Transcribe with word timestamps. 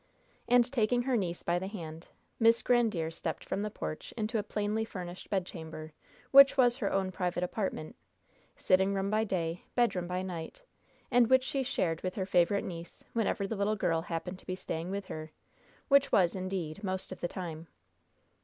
And 0.47 0.65
taking 0.71 1.03
her 1.03 1.15
niece 1.15 1.43
by 1.43 1.59
the 1.59 1.67
hand, 1.67 2.07
Miss 2.39 2.63
Grandiere 2.63 3.11
stepped 3.13 3.45
from 3.45 3.61
the 3.61 3.69
porch 3.69 4.11
into 4.17 4.39
a 4.39 4.43
plainly 4.43 4.83
furnished 4.83 5.29
bedchamber, 5.29 5.93
which 6.31 6.57
was 6.57 6.77
her 6.77 6.91
own 6.91 7.11
private 7.11 7.43
apartment 7.43 7.95
sitting 8.57 8.95
room 8.95 9.11
by 9.11 9.23
day, 9.23 9.63
bedroom 9.75 10.07
by 10.07 10.23
night 10.23 10.63
and 11.11 11.27
which 11.29 11.43
she 11.43 11.61
shared 11.61 12.01
with 12.01 12.15
her 12.15 12.25
favorite 12.25 12.63
niece 12.63 13.03
whenever 13.13 13.45
the 13.45 13.55
little 13.55 13.75
girl 13.75 14.01
happened 14.01 14.39
to 14.39 14.47
be 14.47 14.55
staying 14.55 14.89
with 14.89 15.05
her, 15.05 15.29
which 15.87 16.11
was, 16.11 16.33
indeed, 16.33 16.83
most 16.83 17.11
of 17.11 17.21
the 17.21 17.27
time. 17.27 17.67